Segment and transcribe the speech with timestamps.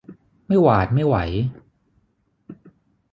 [0.47, 1.15] ไม่หวาดไม่ไหว